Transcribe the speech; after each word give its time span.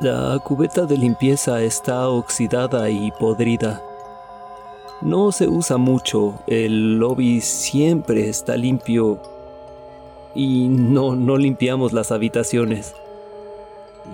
La 0.00 0.38
cubeta 0.42 0.86
de 0.86 0.96
limpieza 0.96 1.62
está 1.62 2.08
oxidada 2.08 2.90
y 2.90 3.12
podrida. 3.12 3.82
No 5.00 5.32
se 5.32 5.48
usa 5.48 5.76
mucho, 5.76 6.40
el 6.46 6.98
lobby 6.98 7.40
siempre 7.40 8.28
está 8.28 8.56
limpio 8.56 9.20
y 10.34 10.68
no, 10.68 11.14
no 11.14 11.36
limpiamos 11.36 11.92
las 11.92 12.10
habitaciones. 12.10 12.94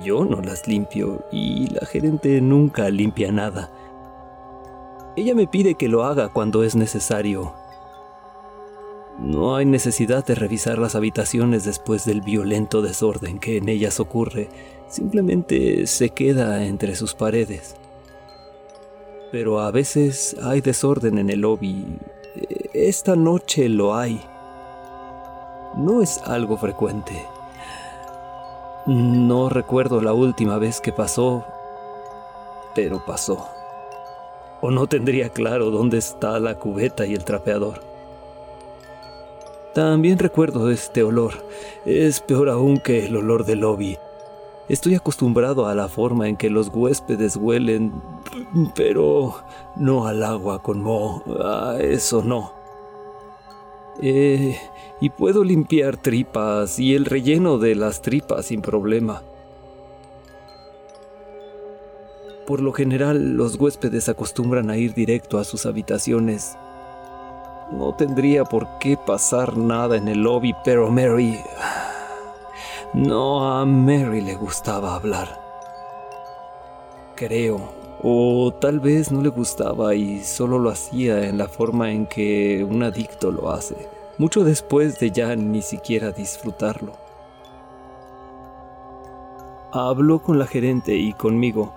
Yo 0.02 0.24
no 0.24 0.42
las 0.42 0.66
limpio 0.66 1.24
y 1.30 1.68
la 1.68 1.86
gerente 1.86 2.40
nunca 2.40 2.90
limpia 2.90 3.32
nada. 3.32 3.70
Ella 5.16 5.34
me 5.34 5.46
pide 5.46 5.74
que 5.74 5.88
lo 5.88 6.04
haga 6.04 6.28
cuando 6.28 6.64
es 6.64 6.76
necesario. 6.76 7.54
No 9.19 9.56
hay 9.56 9.66
necesidad 9.66 10.24
de 10.24 10.36
revisar 10.36 10.78
las 10.78 10.94
habitaciones 10.94 11.64
después 11.64 12.05
del 12.05 12.20
violento 12.20 12.83
desorden 12.83 13.41
que 13.41 13.56
en 13.56 13.69
ellas 13.69 13.98
ocurre. 13.98 14.48
Simplemente 14.88 15.88
se 15.88 16.11
queda 16.11 16.64
entre 16.64 16.94
sus 16.94 17.14
paredes. 17.14 17.74
Pero 19.33 19.61
a 19.61 19.72
veces 19.72 20.36
hay 20.42 20.61
desorden 20.61 21.19
en 21.19 21.30
el 21.30 21.41
lobby. 21.41 21.98
Esta 22.72 23.16
noche 23.16 23.68
lo 23.68 23.96
hay. 23.96 24.20
No 25.77 26.00
es 26.00 26.18
algo 26.24 26.56
frecuente. 26.56 27.27
No 28.86 29.48
recuerdo 29.48 30.00
la 30.00 30.12
última 30.12 30.58
vez 30.58 30.80
que 30.80 30.92
pasó, 30.92 31.45
pero 32.74 33.05
pasó. 33.05 33.48
O 34.61 34.70
no 34.70 34.86
tendría 34.86 35.29
claro 35.29 35.70
dónde 35.70 35.98
está 35.98 36.39
la 36.39 36.55
cubeta 36.55 37.05
y 37.05 37.14
el 37.14 37.24
trapeador. 37.24 37.87
También 39.78 40.18
recuerdo 40.18 40.72
este 40.72 41.05
olor. 41.05 41.34
Es 41.86 42.18
peor 42.18 42.48
aún 42.48 42.78
que 42.78 43.06
el 43.06 43.14
olor 43.14 43.44
del 43.44 43.61
lobby. 43.61 43.96
Estoy 44.68 44.96
acostumbrado 44.96 45.68
a 45.68 45.74
la 45.77 45.86
forma 45.86 46.27
en 46.27 46.36
que 46.36 46.50
los 46.50 46.66
huéspedes 46.74 47.36
huelen, 47.36 47.92
pero 48.74 49.36
no 49.77 50.08
al 50.08 50.24
agua 50.24 50.64
con 50.64 50.83
moho. 50.83 51.22
A 51.44 51.78
eso 51.78 52.24
no. 52.24 52.52
Eh, 54.02 54.58
y 55.00 55.11
puedo 55.11 55.44
limpiar 55.44 55.96
tripas 55.96 56.80
y 56.80 56.96
el 56.96 57.05
relleno 57.05 57.58
de 57.58 57.77
las 57.77 58.02
tripas 58.02 58.46
sin 58.46 58.62
problema. 58.62 59.22
Por 62.48 62.62
lo 62.62 62.72
general, 62.72 63.34
los 63.36 63.55
huéspedes 63.55 64.08
acostumbran 64.08 64.70
a 64.70 64.77
ir 64.77 64.92
directo 64.92 65.38
a 65.38 65.44
sus 65.44 65.67
habitaciones 65.67 66.56
no 67.70 67.92
tendría 67.92 68.45
por 68.45 68.79
qué 68.79 68.96
pasar 68.96 69.56
nada 69.56 69.96
en 69.96 70.08
el 70.08 70.23
lobby, 70.23 70.55
pero 70.64 70.90
Mary... 70.90 71.40
No, 72.95 73.46
a 73.46 73.67
Mary 73.67 74.23
le 74.23 74.34
gustaba 74.34 74.95
hablar. 74.95 75.40
Creo. 77.14 77.77
O 78.02 78.52
tal 78.61 78.80
vez 78.80 79.11
no 79.11 79.20
le 79.20 79.29
gustaba 79.29 79.95
y 79.95 80.20
solo 80.20 80.58
lo 80.58 80.70
hacía 80.70 81.29
en 81.29 81.36
la 81.36 81.48
forma 81.48 81.90
en 81.90 82.06
que 82.06 82.64
un 82.64 82.83
adicto 82.84 83.33
lo 83.33 83.51
hace, 83.51 83.89
mucho 84.18 84.45
después 84.45 85.00
de 85.00 85.11
ya 85.11 85.35
ni 85.35 85.61
siquiera 85.62 86.12
disfrutarlo. 86.12 86.92
Habló 89.73 90.20
con 90.23 90.39
la 90.39 90.46
gerente 90.46 90.95
y 90.95 91.12
conmigo. 91.12 91.74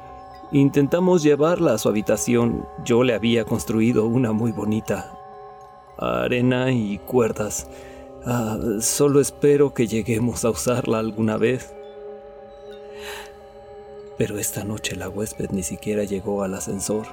Intentamos 0.51 1.23
llevarla 1.23 1.73
a 1.73 1.77
su 1.77 1.89
habitación. 1.89 2.65
Yo 2.85 3.03
le 3.03 3.15
había 3.15 3.43
construido 3.43 4.05
una 4.05 4.31
muy 4.31 4.51
bonita, 4.51 5.11
arena 6.01 6.71
y 6.71 6.97
cuerdas. 6.99 7.67
Ah, 8.25 8.57
solo 8.79 9.19
espero 9.19 9.73
que 9.73 9.87
lleguemos 9.87 10.45
a 10.45 10.49
usarla 10.49 10.99
alguna 10.99 11.37
vez. 11.37 11.73
Pero 14.17 14.37
esta 14.37 14.63
noche 14.63 14.95
la 14.95 15.09
huésped 15.09 15.49
ni 15.51 15.63
siquiera 15.63 16.03
llegó 16.03 16.43
al 16.43 16.53
ascensor. 16.53 17.07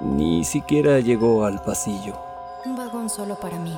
Ni 0.00 0.44
siquiera 0.44 1.00
llegó 1.00 1.44
al 1.44 1.62
pasillo. 1.62 2.14
Un 2.64 2.76
vagón 2.76 3.08
solo 3.08 3.36
para 3.36 3.58
mí, 3.58 3.76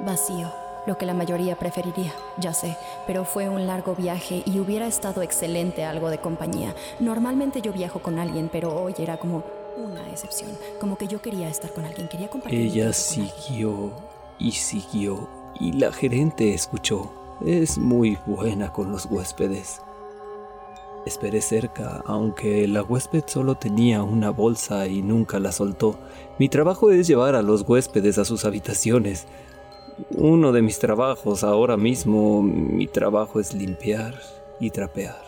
vacío, 0.00 0.52
lo 0.86 0.98
que 0.98 1.06
la 1.06 1.14
mayoría 1.14 1.56
preferiría, 1.56 2.12
ya 2.38 2.52
sé, 2.52 2.76
pero 3.06 3.24
fue 3.24 3.48
un 3.48 3.66
largo 3.66 3.94
viaje 3.94 4.42
y 4.44 4.58
hubiera 4.58 4.86
estado 4.86 5.22
excelente 5.22 5.84
algo 5.84 6.10
de 6.10 6.18
compañía. 6.18 6.74
Normalmente 6.98 7.62
yo 7.62 7.72
viajo 7.72 8.00
con 8.00 8.18
alguien, 8.18 8.48
pero 8.50 8.74
hoy 8.74 8.94
era 8.98 9.16
como 9.18 9.44
una 9.76 10.08
excepción, 10.10 10.50
como 10.80 10.96
que 10.96 11.06
yo 11.06 11.20
quería 11.20 11.48
estar 11.48 11.72
con 11.72 11.84
alguien, 11.84 12.08
quería 12.08 12.28
compartir. 12.28 12.60
Ella 12.60 12.92
siguió 12.92 13.92
y 14.38 14.52
siguió 14.52 15.28
y 15.60 15.72
la 15.72 15.92
gerente 15.92 16.54
escuchó. 16.54 17.12
Es 17.44 17.78
muy 17.78 18.18
buena 18.26 18.72
con 18.72 18.92
los 18.92 19.06
huéspedes. 19.06 19.80
Esperé 21.04 21.40
cerca, 21.40 22.02
aunque 22.06 22.68
la 22.68 22.82
huésped 22.82 23.24
solo 23.26 23.56
tenía 23.56 24.04
una 24.04 24.30
bolsa 24.30 24.86
y 24.86 25.02
nunca 25.02 25.40
la 25.40 25.50
soltó. 25.50 25.98
Mi 26.38 26.48
trabajo 26.48 26.92
es 26.92 27.08
llevar 27.08 27.34
a 27.34 27.42
los 27.42 27.62
huéspedes 27.62 28.18
a 28.18 28.24
sus 28.24 28.44
habitaciones. 28.44 29.26
Uno 30.10 30.52
de 30.52 30.62
mis 30.62 30.78
trabajos 30.78 31.42
ahora 31.42 31.76
mismo, 31.76 32.40
mi 32.42 32.86
trabajo 32.86 33.40
es 33.40 33.52
limpiar 33.52 34.14
y 34.60 34.70
trapear. 34.70 35.20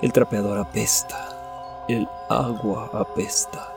El 0.00 0.12
trapeador 0.12 0.58
apesta. 0.58 1.27
El 1.88 2.06
agua 2.28 2.90
apesta. 2.92 3.74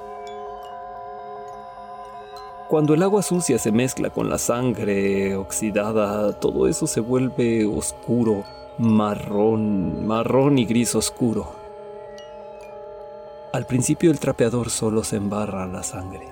Cuando 2.68 2.94
el 2.94 3.04
agua 3.04 3.22
sucia 3.22 3.58
se 3.58 3.72
mezcla 3.72 4.10
con 4.10 4.30
la 4.30 4.38
sangre 4.38 5.38
oxidada, 5.38 6.38
todo 6.38 6.68
eso 6.68 6.88
se 6.88 7.00
vuelve 7.00 7.66
oscuro, 7.66 8.44
marrón, 8.78 10.06
marrón 10.06 10.58
y 10.58 10.66
gris 10.66 10.94
oscuro. 10.94 11.54
Al 13.54 13.66
principio 13.66 14.12
el 14.12 14.20
trapeador 14.20 14.72
solo 14.72 15.06
se 15.06 15.16
embarra 15.16 15.66
la 15.66 15.82
sangre. 15.82 16.28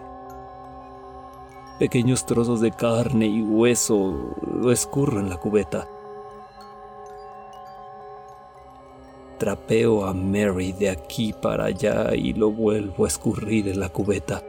Pequeños 1.79 2.25
trozos 2.25 2.59
de 2.59 2.71
carne 2.71 3.27
y 3.27 3.41
hueso 3.41 4.35
lo 4.53 4.73
escurro 4.73 5.21
en 5.21 5.29
la 5.29 5.37
cubeta. 5.37 5.87
Trapeo 9.39 10.05
a 10.05 10.13
Mary 10.13 10.73
de 10.73 10.89
aquí 10.89 11.31
para 11.31 11.65
allá 11.65 12.13
y 12.13 12.33
lo 12.33 12.51
vuelvo 12.51 13.05
a 13.05 13.07
escurrir 13.07 13.69
en 13.69 13.79
la 13.79 13.87
cubeta. 13.87 14.43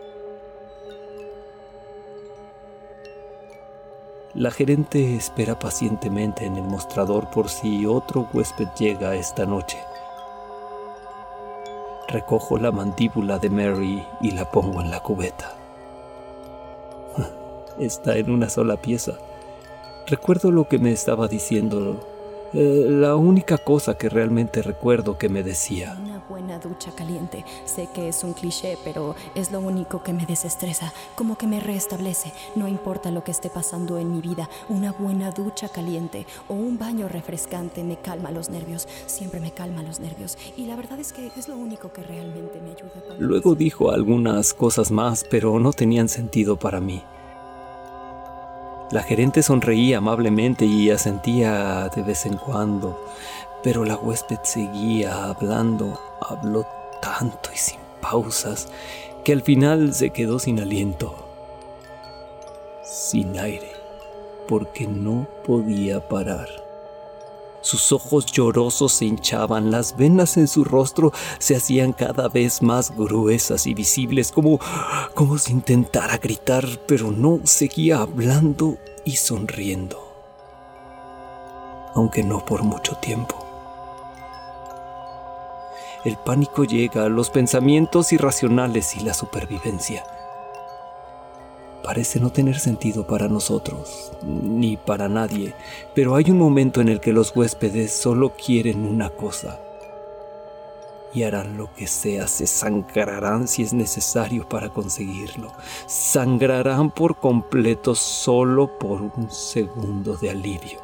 La 4.34 4.50
gerente 4.50 5.14
espera 5.14 5.58
pacientemente 5.58 6.44
en 6.44 6.56
el 6.56 6.64
mostrador 6.64 7.30
por 7.30 7.48
si 7.48 7.86
otro 7.86 8.28
huésped 8.32 8.66
llega 8.78 9.14
esta 9.14 9.46
noche. 9.46 9.78
Recojo 12.08 12.58
la 12.58 12.72
mandíbula 12.72 13.38
de 13.38 13.48
Mary 13.48 14.04
y 14.20 14.32
la 14.32 14.50
pongo 14.50 14.80
en 14.80 14.90
la 14.90 15.00
cubeta. 15.00 15.56
Está 17.78 18.16
en 18.16 18.28
una 18.30 18.50
sola 18.50 18.76
pieza. 18.76 19.12
Recuerdo 20.08 20.50
lo 20.50 20.66
que 20.66 20.80
me 20.80 20.90
estaba 20.90 21.28
diciendo 21.28 22.00
Eh, 22.52 22.86
la 22.88 23.14
única 23.14 23.58
cosa 23.58 23.96
que 23.96 24.08
realmente 24.08 24.60
recuerdo 24.62 25.16
que 25.16 25.28
me 25.28 25.44
decía. 25.44 25.96
Una 26.02 26.18
buena 26.28 26.58
ducha 26.58 26.90
caliente. 26.92 27.44
Sé 27.64 27.88
que 27.94 28.08
es 28.08 28.24
un 28.24 28.32
cliché, 28.32 28.76
pero 28.82 29.14
es 29.36 29.52
lo 29.52 29.60
único 29.60 30.02
que 30.02 30.12
me 30.12 30.26
desestresa, 30.26 30.92
como 31.14 31.38
que 31.38 31.46
me 31.46 31.60
restablece. 31.60 32.32
No 32.56 32.66
importa 32.66 33.12
lo 33.12 33.22
que 33.22 33.30
esté 33.30 33.50
pasando 33.50 33.98
en 33.98 34.12
mi 34.12 34.20
vida, 34.20 34.48
una 34.68 34.90
buena 34.92 35.30
ducha 35.30 35.68
caliente 35.68 36.26
o 36.48 36.54
un 36.54 36.76
baño 36.76 37.08
refrescante 37.08 37.84
me 37.84 37.98
calma 37.98 38.32
los 38.32 38.50
nervios. 38.50 38.88
Siempre 39.06 39.38
me 39.38 39.52
calma 39.52 39.82
los 39.84 40.00
nervios. 40.00 40.36
Y 40.56 40.66
la 40.66 40.74
verdad 40.74 40.98
es 40.98 41.12
que 41.12 41.30
es 41.36 41.48
lo 41.48 41.56
único 41.56 41.92
que 41.92 42.02
realmente 42.02 42.60
me 42.60 42.70
ayuda. 42.70 42.90
Luego 43.18 43.54
dijo 43.54 43.92
algunas 43.92 44.54
cosas 44.54 44.90
más, 44.90 45.24
pero 45.30 45.60
no 45.60 45.72
tenían 45.72 46.08
sentido 46.08 46.56
para 46.56 46.80
mí. 46.80 47.02
La 48.90 49.04
gerente 49.04 49.44
sonreía 49.44 49.98
amablemente 49.98 50.64
y 50.64 50.90
asentía 50.90 51.88
de 51.94 52.02
vez 52.02 52.26
en 52.26 52.36
cuando, 52.36 53.00
pero 53.62 53.84
la 53.84 53.96
huésped 53.96 54.40
seguía 54.42 55.26
hablando, 55.26 56.00
habló 56.20 56.66
tanto 57.00 57.50
y 57.54 57.56
sin 57.56 57.78
pausas, 58.00 58.66
que 59.22 59.32
al 59.32 59.42
final 59.42 59.94
se 59.94 60.10
quedó 60.10 60.40
sin 60.40 60.58
aliento, 60.58 61.14
sin 62.82 63.38
aire, 63.38 63.70
porque 64.48 64.88
no 64.88 65.28
podía 65.46 66.08
parar. 66.08 66.69
Sus 67.62 67.92
ojos 67.92 68.26
llorosos 68.26 68.92
se 68.92 69.04
hinchaban, 69.04 69.70
las 69.70 69.96
venas 69.96 70.36
en 70.36 70.48
su 70.48 70.64
rostro 70.64 71.12
se 71.38 71.56
hacían 71.56 71.92
cada 71.92 72.28
vez 72.28 72.62
más 72.62 72.96
gruesas 72.96 73.66
y 73.66 73.74
visibles, 73.74 74.32
como, 74.32 74.58
como 75.14 75.36
si 75.38 75.52
intentara 75.52 76.16
gritar, 76.16 76.66
pero 76.86 77.10
no 77.10 77.40
seguía 77.44 77.98
hablando 77.98 78.78
y 79.04 79.16
sonriendo, 79.16 79.98
aunque 81.94 82.22
no 82.22 82.44
por 82.44 82.62
mucho 82.62 82.96
tiempo. 82.96 83.36
El 86.04 86.16
pánico 86.16 86.64
llega, 86.64 87.10
los 87.10 87.28
pensamientos 87.28 88.12
irracionales 88.12 88.96
y 88.96 89.00
la 89.00 89.12
supervivencia 89.12 90.02
parece 91.90 92.20
no 92.20 92.30
tener 92.30 92.56
sentido 92.56 93.04
para 93.04 93.26
nosotros, 93.26 94.12
ni 94.22 94.76
para 94.76 95.08
nadie, 95.08 95.54
pero 95.92 96.14
hay 96.14 96.30
un 96.30 96.38
momento 96.38 96.80
en 96.80 96.88
el 96.88 97.00
que 97.00 97.12
los 97.12 97.34
huéspedes 97.34 97.90
solo 97.90 98.32
quieren 98.36 98.86
una 98.86 99.10
cosa. 99.10 99.58
Y 101.12 101.24
harán 101.24 101.56
lo 101.56 101.74
que 101.74 101.88
sea, 101.88 102.28
se 102.28 102.46
sangrarán 102.46 103.48
si 103.48 103.64
es 103.64 103.72
necesario 103.72 104.48
para 104.48 104.68
conseguirlo. 104.68 105.50
Sangrarán 105.88 106.92
por 106.92 107.18
completo 107.18 107.96
solo 107.96 108.78
por 108.78 109.02
un 109.02 109.28
segundo 109.28 110.14
de 110.14 110.30
alivio. 110.30 110.78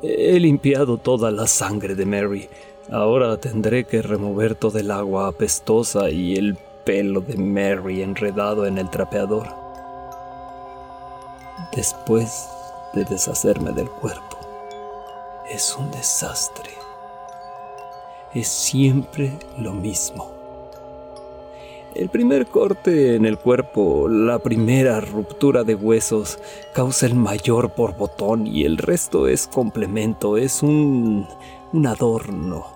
He 0.00 0.38
limpiado 0.38 0.98
toda 0.98 1.32
la 1.32 1.48
sangre 1.48 1.96
de 1.96 2.06
Mary. 2.06 2.48
Ahora 2.88 3.36
tendré 3.38 3.84
que 3.84 4.00
remover 4.00 4.54
todo 4.54 4.78
el 4.78 4.92
agua 4.92 5.26
apestosa 5.26 6.08
y 6.10 6.36
el 6.36 6.56
pelo 6.84 7.20
de 7.20 7.36
Mary 7.36 8.02
enredado 8.02 8.66
en 8.66 8.78
el 8.78 8.90
trapeador. 8.90 9.48
Después 11.74 12.48
de 12.92 13.04
deshacerme 13.04 13.72
del 13.72 13.90
cuerpo, 13.90 14.38
es 15.50 15.76
un 15.76 15.90
desastre. 15.90 16.70
Es 18.32 18.48
siempre 18.48 19.38
lo 19.58 19.72
mismo. 19.72 20.34
El 21.94 22.08
primer 22.08 22.46
corte 22.46 23.14
en 23.14 23.24
el 23.24 23.38
cuerpo, 23.38 24.08
la 24.08 24.40
primera 24.40 25.00
ruptura 25.00 25.62
de 25.62 25.76
huesos, 25.76 26.40
causa 26.72 27.06
el 27.06 27.14
mayor 27.14 27.70
por 27.70 27.96
botón 27.96 28.48
y 28.48 28.64
el 28.64 28.78
resto 28.78 29.28
es 29.28 29.46
complemento, 29.46 30.36
es 30.36 30.64
un, 30.64 31.28
un 31.72 31.86
adorno. 31.86 32.73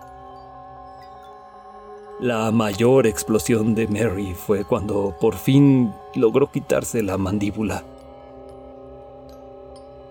La 2.20 2.50
mayor 2.50 3.06
explosión 3.06 3.76
de 3.76 3.86
Mary 3.86 4.34
fue 4.34 4.64
cuando 4.64 5.14
por 5.20 5.36
fin 5.36 5.94
logró 6.16 6.50
quitarse 6.50 7.00
la 7.00 7.16
mandíbula. 7.16 7.84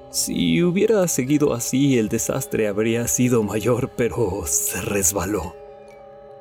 Si 0.10 0.64
hubiera 0.64 1.06
seguido 1.10 1.54
así, 1.54 1.98
el 1.98 2.08
desastre 2.08 2.70
habría 2.70 3.10
sido 3.10 3.44
mayor, 3.44 3.92
pero 3.98 4.44
se 4.46 4.80
resbaló. 4.80 5.54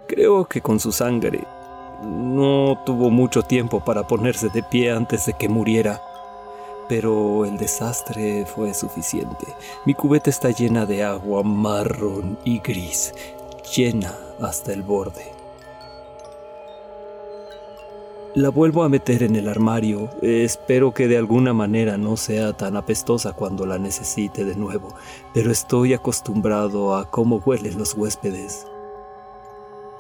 Creo 0.07 0.45
que 0.45 0.61
con 0.61 0.79
su 0.79 0.93
sangre 0.93 1.43
no 2.05 2.81
tuvo 2.87 3.11
mucho 3.11 3.43
tiempo 3.43 3.85
para 3.85 4.07
ponerse 4.07 4.49
de 4.51 4.63
pie 4.63 4.93
antes 4.93 5.27
de 5.27 5.33
que 5.33 5.49
muriera. 5.49 6.01
Pero 6.89 7.45
el 7.45 7.59
desastre 7.59 8.47
fue 8.47 8.73
suficiente. 8.73 9.47
Mi 9.85 9.95
cubeta 9.95 10.31
está 10.31 10.53
llena 10.53 10.87
de 10.87 11.03
agua 11.03 11.43
marrón 11.43 12.39
y 12.45 12.61
gris, 12.61 13.13
llena 13.75 14.17
hasta 14.41 14.73
el 14.73 14.83
borde. 14.85 15.36
La 18.37 18.51
vuelvo 18.51 18.83
a 18.83 18.91
meter 18.91 19.23
en 19.23 19.35
el 19.35 19.49
armario. 19.49 20.11
Espero 20.21 20.93
que 20.93 21.09
de 21.09 21.17
alguna 21.17 21.55
manera 21.55 21.97
no 21.97 22.19
sea 22.19 22.53
tan 22.53 22.77
apestosa 22.77 23.33
cuando 23.33 23.65
la 23.65 23.79
necesite 23.79 24.45
de 24.45 24.55
nuevo, 24.55 24.95
pero 25.33 25.51
estoy 25.51 25.95
acostumbrado 25.95 26.97
a 26.97 27.11
cómo 27.11 27.39
huelen 27.39 27.79
los 27.79 27.95
huéspedes. 27.95 28.67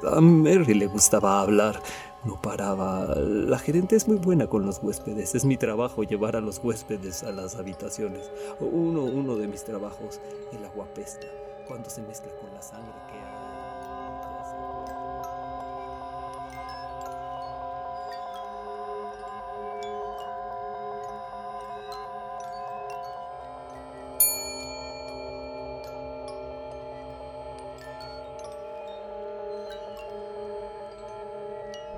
A 0.06 0.20
Mary 0.20 0.74
le 0.74 0.86
gustaba 0.86 1.40
hablar, 1.40 1.80
no 2.24 2.38
paraba. 2.38 3.06
La 3.16 3.58
gerente 3.58 3.96
es 3.96 4.06
muy 4.06 4.18
buena 4.18 4.48
con 4.48 4.66
los 4.66 4.80
huéspedes. 4.82 5.34
Es 5.34 5.46
mi 5.46 5.56
trabajo 5.56 6.02
llevar 6.02 6.36
a 6.36 6.42
los 6.42 6.60
huéspedes 6.62 7.22
a 7.22 7.32
las 7.32 7.56
habitaciones. 7.56 8.30
Uno, 8.60 9.02
uno 9.04 9.36
de 9.36 9.48
mis 9.48 9.64
trabajos, 9.64 10.20
el 10.52 10.62
agua 10.62 10.84
pesta, 10.94 11.26
cuando 11.66 11.88
se 11.88 12.02
mezcla 12.02 12.32
con 12.38 12.52
la 12.52 12.60
sangre 12.60 12.92
que 13.10 13.14
hay. 13.14 13.45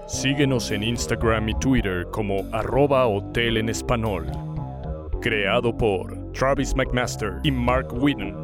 Síguenos 0.09 0.71
en 0.71 0.83
Instagram 0.85 1.50
y 1.50 1.55
Twitter 1.57 2.07
como 2.11 2.43
arroba 2.53 3.07
hotel 3.07 3.59
en 3.59 3.69
español. 3.69 4.25
Creado 5.21 5.77
por 5.77 6.33
Travis 6.33 6.75
McMaster 6.75 7.35
y 7.45 7.50
Mark 7.50 7.88
Whitten. 7.93 8.35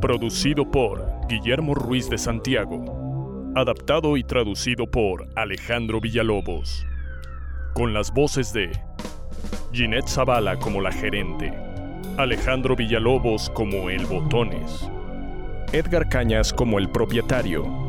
Producido 0.00 0.68
por 0.68 1.06
Guillermo 1.28 1.76
Ruiz 1.76 2.10
de 2.10 2.18
Santiago. 2.18 3.52
Adaptado 3.54 4.16
y 4.16 4.24
traducido 4.24 4.90
por 4.90 5.28
Alejandro 5.36 6.00
Villalobos. 6.00 6.84
Con 7.74 7.94
las 7.94 8.12
voces 8.12 8.52
de 8.52 8.72
Ginette 9.72 10.08
Zavala 10.08 10.56
como 10.56 10.80
la 10.80 10.90
gerente. 10.90 11.52
Alejandro 12.16 12.74
Villalobos 12.74 13.50
como 13.50 13.88
el 13.88 14.04
Botones. 14.06 14.90
Edgar 15.72 16.08
Cañas 16.08 16.52
como 16.52 16.80
el 16.80 16.90
propietario 16.90 17.83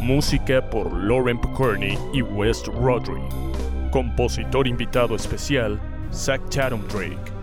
Música 0.00 0.62
por 0.70 0.92
Lauren 0.92 1.40
Picorni 1.40 1.98
y 2.14 2.22
West 2.22 2.68
Rodri. 2.68 3.20
Compositor 3.90 4.68
invitado 4.68 5.16
especial, 5.16 5.80
Zach 6.12 6.40
Chatham 6.50 6.86
Drake. 6.88 7.37